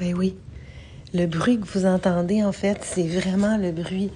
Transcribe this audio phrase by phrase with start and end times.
[0.00, 0.34] Ben oui.
[1.12, 4.10] Le bruit que vous entendez, en fait, c'est vraiment le bruit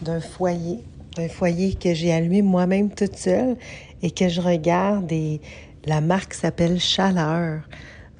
[0.00, 0.78] d'un foyer.
[1.14, 3.56] D'un foyer que j'ai allumé moi-même toute seule
[4.02, 5.42] et que je regarde et
[5.84, 7.60] la marque s'appelle Chaleur.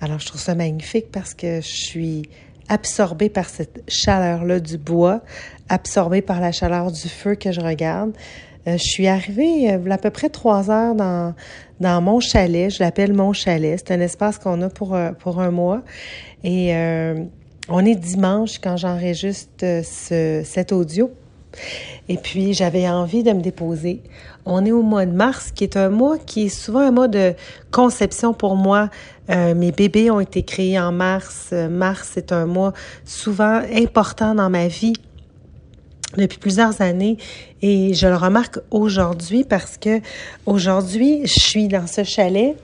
[0.03, 2.29] Alors, je trouve ça magnifique parce que je suis
[2.69, 5.23] absorbée par cette chaleur-là du bois,
[5.71, 8.13] absorbée par la chaleur du feu que je regarde.
[8.67, 11.35] Euh, je suis arrivée euh, à peu près trois heures dans,
[12.01, 12.71] mon chalet.
[12.71, 13.79] Je l'appelle mon chalet.
[13.79, 15.83] C'est un espace qu'on a pour, euh, pour un mois.
[16.43, 16.73] Et
[17.69, 21.11] on est dimanche quand j'enregistre ce, cet audio.
[22.09, 24.03] Et puis, j'avais envie de me déposer.
[24.45, 27.09] On est au mois de mars, qui est un mois qui est souvent un mois
[27.09, 27.35] de
[27.73, 28.91] conception pour moi.
[29.29, 31.53] mes bébés ont été créés en mars.
[31.53, 32.73] Mars est un mois
[33.05, 34.95] souvent important dans ma vie
[36.17, 37.17] depuis plusieurs années
[37.63, 40.01] et je le remarque aujourd'hui parce que
[40.47, 42.57] aujourd'hui, je suis dans ce chalet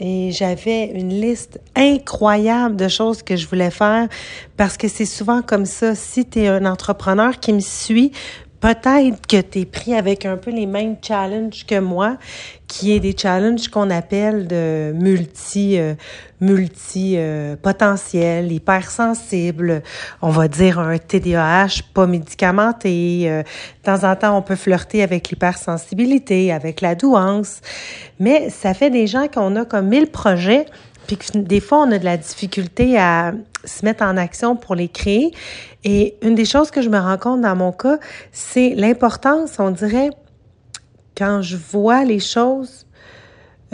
[0.00, 4.08] et j'avais une liste incroyable de choses que je voulais faire
[4.56, 5.94] parce que c'est souvent comme ça.
[5.94, 8.12] Si tu es un entrepreneur qui me suit,
[8.60, 12.16] peut-être que tu es pris avec un peu les mêmes challenges que moi,
[12.70, 15.94] qui est des challenges qu'on appelle de multi euh,
[16.40, 19.82] multi euh, potentiel, hypersensible,
[20.22, 23.24] on va dire un TDAH pas médicamenté.
[23.28, 27.60] Euh, de temps en temps, on peut flirter avec l'hypersensibilité, avec la douance,
[28.20, 30.66] mais ça fait des gens qu'on a comme mille projets,
[31.08, 33.32] puis que des fois on a de la difficulté à
[33.64, 35.32] se mettre en action pour les créer.
[35.82, 37.98] Et une des choses que je me rends compte dans mon cas,
[38.30, 40.10] c'est l'importance, on dirait,
[41.20, 42.86] quand je vois les choses,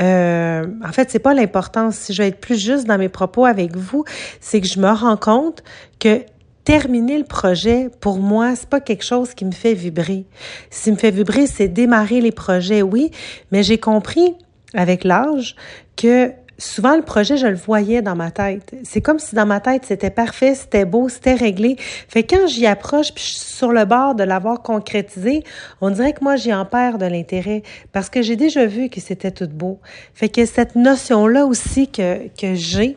[0.00, 1.94] euh, en fait, c'est pas l'importance.
[1.94, 4.04] Si je vais être plus juste dans mes propos avec vous,
[4.40, 5.62] c'est que je me rends compte
[6.00, 6.22] que
[6.64, 10.26] terminer le projet, pour moi, c'est pas quelque chose qui me fait vibrer.
[10.72, 13.12] Ce qui me fait vibrer, c'est démarrer les projets, oui,
[13.52, 14.34] mais j'ai compris
[14.74, 15.54] avec l'âge
[15.94, 18.74] que souvent le projet, je le voyais dans ma tête.
[18.84, 21.76] C'est comme si dans ma tête, c'était parfait, c'était beau, c'était réglé.
[22.08, 25.44] Fait quand j'y approche, puis je suis sur le bord de l'avoir concrétisé,
[25.80, 29.00] on dirait que moi, j'y en perds de l'intérêt parce que j'ai déjà vu que
[29.00, 29.80] c'était tout beau.
[30.14, 32.96] Fait que cette notion-là aussi que, que j'ai,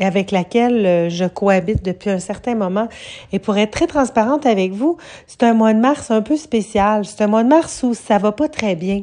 [0.00, 2.88] avec laquelle euh, je cohabite depuis un certain moment.
[3.32, 7.04] Et pour être très transparente avec vous, c'est un mois de mars un peu spécial.
[7.04, 9.02] C'est un mois de mars où ça va pas très bien.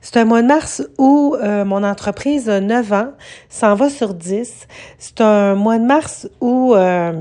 [0.00, 3.10] C'est un mois de mars où euh, mon entreprise a 9 ans,
[3.48, 4.66] s'en va sur 10.
[4.98, 7.12] C'est un mois de mars où euh,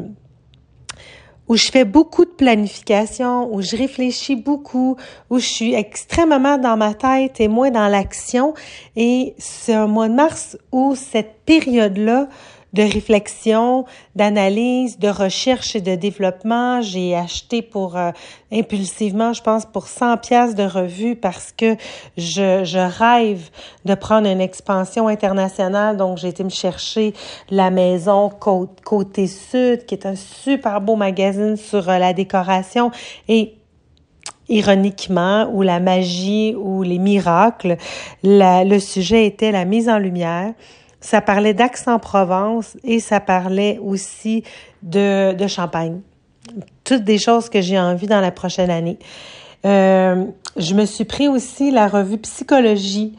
[1.50, 4.98] où je fais beaucoup de planification, où je réfléchis beaucoup,
[5.32, 8.54] où je suis extrêmement dans ma tête et moins dans l'action.
[8.96, 12.30] Et c'est un mois de mars où cette période-là
[12.74, 13.86] de réflexion,
[14.16, 16.82] d'analyse, de recherche et de développement.
[16.82, 18.12] J'ai acheté pour euh,
[18.52, 21.76] impulsivement, je pense, pour 100 pièces de revue parce que
[22.18, 23.50] je, je rêve
[23.86, 25.98] de prendre une expansion internationale.
[25.98, 27.14] Donc, j'ai été me chercher
[27.50, 32.92] la maison côté, côté sud, qui est un super beau magazine sur euh, la décoration
[33.28, 33.56] et
[34.50, 37.78] ironiquement, ou la magie ou les miracles,
[38.24, 40.54] le sujet était la mise en lumière
[41.02, 44.44] ça parlait d'Aix-en-Provence et ça parlait aussi
[44.84, 46.02] de, de Champagne.
[46.84, 48.98] Toutes des choses que j'ai envie dans la prochaine année.
[49.66, 50.26] Euh,
[50.58, 53.16] je me suis pris aussi la revue Psychologie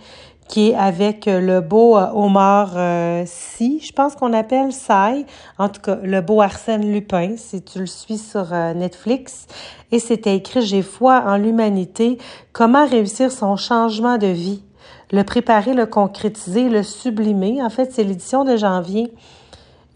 [0.50, 5.24] qui est avec le beau euh, Omar euh, Si, je pense qu'on appelle Sai,
[5.58, 9.46] en tout cas le beau Arsène Lupin, si tu le suis sur euh, Netflix.
[9.92, 12.19] Et c'était écrit J'ai foi en l'humanité,
[12.52, 14.64] comment réussir son changement de vie
[15.12, 17.62] le préparer, le concrétiser, le sublimer.
[17.62, 19.12] En fait, c'est l'édition de janvier.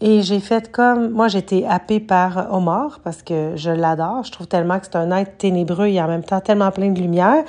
[0.01, 4.23] Et j'ai fait comme, moi j'étais happée par Omar parce que je l'adore.
[4.23, 6.99] Je trouve tellement que c'est un être ténébreux et en même temps tellement plein de
[6.99, 7.43] lumière.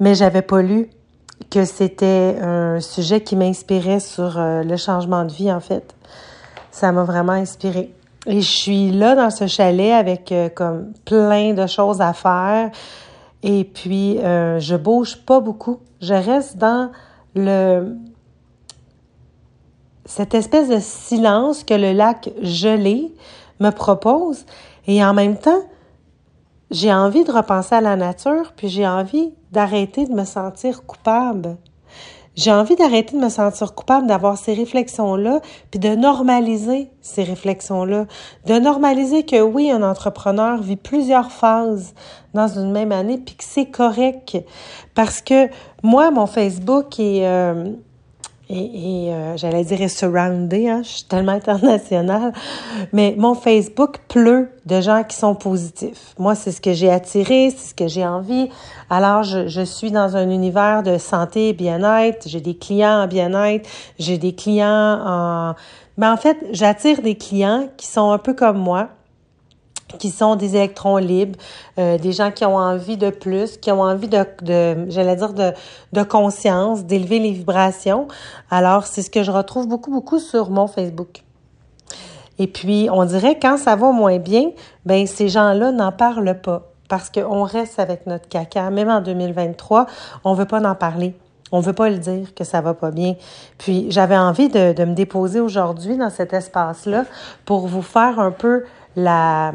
[0.00, 0.88] Mais j'avais pas lu
[1.50, 5.94] que c'était un sujet qui m'inspirait sur euh, le changement de vie en fait.
[6.70, 7.92] Ça m'a vraiment inspirée.
[8.26, 12.70] Et je suis là dans ce chalet avec euh, comme plein de choses à faire.
[13.48, 15.78] Et puis, euh, je bouge pas beaucoup.
[16.00, 16.90] Je reste dans
[17.36, 17.96] le
[20.04, 23.12] cette espèce de silence que le lac gelé
[23.60, 24.46] me propose.
[24.88, 25.62] Et en même temps,
[26.72, 31.56] j'ai envie de repenser à la nature, puis j'ai envie d'arrêter de me sentir coupable.
[32.36, 35.40] J'ai envie d'arrêter de me sentir coupable d'avoir ces réflexions-là,
[35.70, 38.06] puis de normaliser ces réflexions-là.
[38.46, 41.94] De normaliser que oui, un entrepreneur vit plusieurs phases
[42.34, 44.36] dans une même année, puis que c'est correct.
[44.94, 45.48] Parce que
[45.82, 47.26] moi, mon Facebook est...
[47.26, 47.72] Euh,
[48.48, 52.32] et, euh, j'allais dire est surroundé, hein, je suis tellement internationale,
[52.92, 56.14] mais mon Facebook pleut de gens qui sont positifs.
[56.18, 58.48] Moi, c'est ce que j'ai attiré, c'est ce que j'ai envie.
[58.88, 63.06] Alors, je, je, suis dans un univers de santé et bien-être, j'ai des clients en
[63.08, 65.54] bien-être, j'ai des clients en
[65.96, 68.90] Mais en fait, j'attire des clients qui sont un peu comme moi,
[69.98, 71.38] qui sont des électrons libres,
[71.78, 75.32] euh, des gens qui ont envie de plus, qui ont envie de, de j'allais dire,
[75.32, 75.52] de,
[75.92, 78.08] de conscience, d'élever les vibrations.
[78.50, 81.22] Alors, c'est ce que je retrouve beaucoup, beaucoup sur mon Facebook.
[82.38, 84.50] Et puis, on dirait quand ça va moins bien,
[84.84, 88.70] ben ces gens-là n'en parlent pas parce qu'on reste avec notre caca.
[88.70, 89.86] Même en 2023,
[90.24, 91.14] on veut pas en parler.
[91.52, 93.14] On veut pas le dire que ça va pas bien.
[93.56, 97.04] Puis j'avais envie de, de me déposer aujourd'hui dans cet espace-là
[97.44, 98.64] pour vous faire un peu
[98.96, 99.52] la,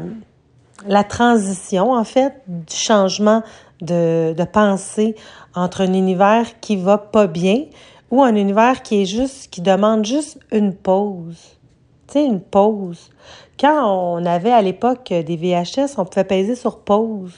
[1.08, 3.42] transition, en fait, du changement
[3.80, 5.16] de, pensée
[5.54, 7.64] entre un univers qui va pas bien
[8.10, 11.58] ou un univers qui est juste, qui demande juste une pause.
[12.06, 13.10] Tu sais, une pause.
[13.58, 17.34] Quand on avait à l'époque des VHS, on pouvait peser sur pause.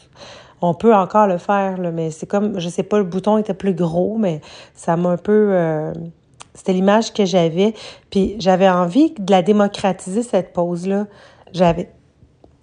[0.61, 3.75] On peut encore le faire, mais c'est comme, je sais pas, le bouton était plus
[3.75, 4.41] gros, mais
[4.75, 5.49] ça m'a un peu...
[5.53, 5.93] Euh,
[6.55, 7.75] c'était l'image que j'avais.
[8.11, 11.07] Puis j'avais envie de la démocratiser, cette pause-là.
[11.55, 11.89] J'avais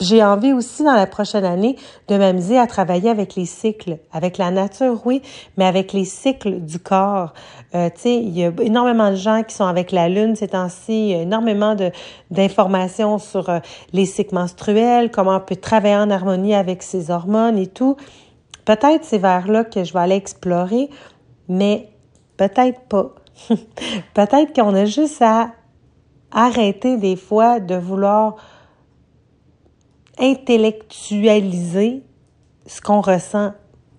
[0.01, 1.75] j'ai envie aussi dans la prochaine année
[2.07, 5.21] de m'amuser à travailler avec les cycles, avec la nature, oui,
[5.57, 7.33] mais avec les cycles du corps.
[7.75, 10.47] Euh, tu sais, il y a énormément de gens qui sont avec la lune ces
[10.47, 11.91] temps-ci, énormément de
[12.31, 13.59] d'informations sur euh,
[13.93, 17.95] les cycles menstruels, comment on peut travailler en harmonie avec ses hormones et tout.
[18.65, 20.89] Peut-être c'est vers là que je vais aller explorer,
[21.47, 21.89] mais
[22.38, 23.13] peut-être pas.
[24.15, 25.51] peut-être qu'on a juste à
[26.31, 28.38] arrêter des fois de vouloir
[30.19, 32.04] intellectualiser
[32.66, 33.54] ce qu'on ressent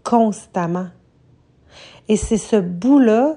[0.04, 0.88] constamment.
[2.08, 3.36] Et c'est ce bout-là,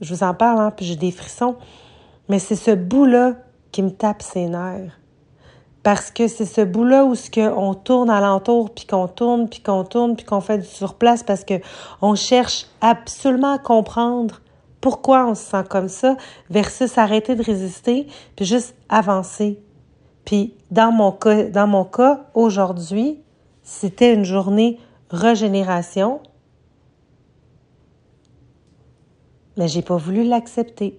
[0.00, 1.56] je vous en parle, hein, puis j'ai des frissons,
[2.28, 3.34] mais c'est ce bout-là
[3.72, 4.98] qui me tape ses nerfs.
[5.82, 9.60] Parce que c'est ce bout-là où ce que on tourne alentour, puis qu'on tourne, puis
[9.60, 11.54] qu'on tourne, puis qu'on fait du surplace, parce que
[12.02, 14.40] on cherche absolument à comprendre
[14.80, 16.16] pourquoi on se sent comme ça,
[16.50, 18.06] versus arrêter de résister,
[18.36, 19.58] puis juste avancer,
[20.30, 23.18] puis dans mon cas, aujourd'hui,
[23.64, 24.78] c'était une journée
[25.10, 26.20] régénération,
[29.56, 30.94] mais j'ai pas voulu l'accepter.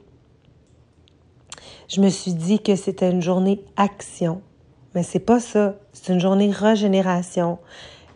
[1.87, 4.41] Je me suis dit que c'était une journée action,
[4.95, 5.75] mais c'est pas ça.
[5.93, 7.57] C'est une journée régénération.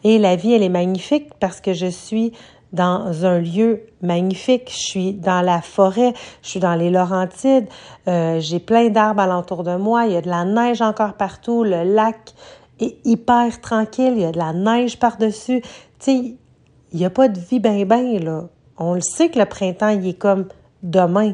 [0.03, 2.33] Et la vie, elle est magnifique parce que je suis
[2.75, 4.69] dans un lieu magnifique.
[4.71, 6.13] Je suis dans la forêt,
[6.43, 7.67] je suis dans les Laurentides,
[8.07, 11.63] euh, j'ai plein d'arbres alentour de moi, il y a de la neige encore partout,
[11.63, 12.33] le lac
[12.79, 15.61] est hyper tranquille, il y a de la neige par-dessus.
[15.61, 15.69] Tu
[15.99, 16.35] sais,
[16.91, 18.43] il n'y a pas de vie ben ben, là.
[18.77, 20.47] On le sait que le printemps, il est comme
[20.83, 21.33] demain,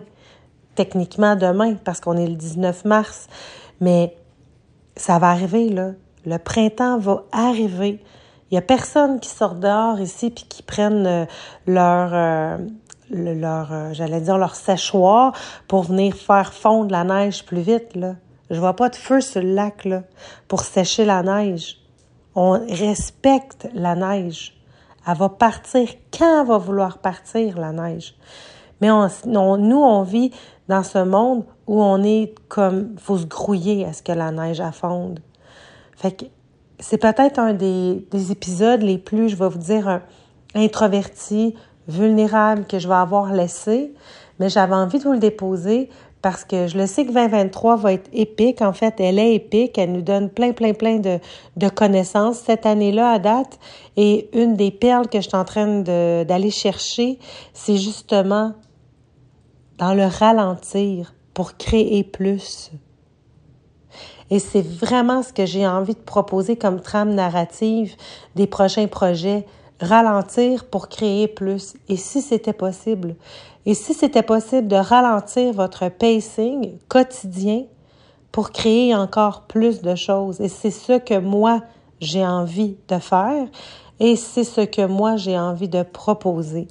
[0.76, 3.28] techniquement demain, parce qu'on est le 19 mars,
[3.80, 4.16] mais
[4.96, 5.92] ça va arriver, là.
[6.26, 8.00] Le printemps va arriver.
[8.52, 11.26] Il y a personne qui sort dehors ici puis qui prennent euh,
[11.68, 12.58] leur euh,
[13.10, 15.34] leur euh, j'allais dire leur séchoir
[15.70, 18.16] pour venir faire fondre la neige plus vite là.
[18.50, 20.04] Je vois pas de feu sur le lac là
[20.50, 21.78] pour sécher la neige.
[22.36, 24.58] On respecte la neige.
[25.08, 25.88] Elle va partir
[26.18, 28.16] quand elle va vouloir partir la neige.
[28.82, 30.32] Mais on, nous on vit
[30.68, 34.60] dans ce monde où on est comme faut se grouiller à ce que la neige
[34.60, 35.22] affonde.
[35.96, 36.26] Fait que
[36.82, 40.02] c'est peut-être un des, épisodes les plus, je vais vous dire,
[40.56, 41.56] introvertis,
[41.88, 43.94] vulnérables que je vais avoir laissé,
[44.40, 45.90] mais j'avais envie de vous le déposer
[46.22, 48.62] parce que je le sais que 2023 va être épique.
[48.62, 49.78] En fait, elle est épique.
[49.78, 51.20] Elle nous donne plein, plein, plein de,
[51.58, 53.60] de connaissances cette année-là à date.
[53.98, 57.18] Et une des perles que je suis en train d'aller chercher,
[57.54, 58.54] c'est justement
[59.78, 62.72] dans le ralentir pour créer plus.
[64.32, 67.96] Et c'est vraiment ce que j'ai envie de proposer comme trame narrative
[68.36, 69.46] des prochains projets.
[69.82, 71.74] Ralentir pour créer plus.
[71.90, 73.16] Et si c'était possible,
[73.66, 77.66] et si c'était possible de ralentir votre pacing quotidien
[78.32, 80.40] pour créer encore plus de choses?
[80.40, 81.62] Et c'est ce que moi,
[82.00, 83.48] j'ai envie de faire
[84.00, 86.68] et c'est ce que moi, j'ai envie de proposer.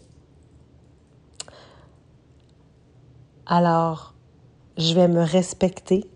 [3.46, 4.14] Alors,
[4.78, 6.08] je vais me respecter,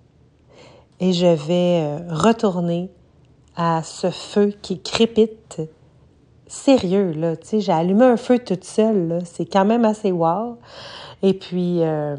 [1.00, 2.90] et je vais euh, retourner
[3.56, 5.62] à ce feu qui crépite.
[6.46, 9.20] Sérieux, là, tu sais, j'ai allumé un feu toute seule.
[9.24, 10.58] C'est quand même assez wow.
[11.22, 12.16] Et puis, euh,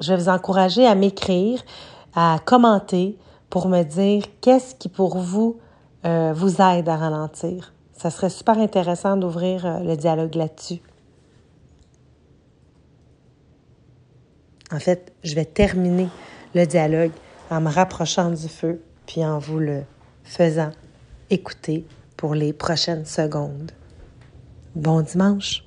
[0.00, 1.60] je vais vous encourager à m'écrire,
[2.14, 3.18] à commenter
[3.50, 5.58] pour me dire qu'est-ce qui pour vous
[6.06, 7.72] euh, vous aide à ralentir.
[7.92, 10.80] Ça serait super intéressant d'ouvrir le dialogue là-dessus.
[14.72, 16.08] En fait, je vais terminer
[16.54, 17.12] le dialogue
[17.54, 19.82] en me rapprochant du feu, puis en vous le
[20.24, 20.72] faisant
[21.30, 23.70] écouter pour les prochaines secondes.
[24.74, 25.63] Bon dimanche.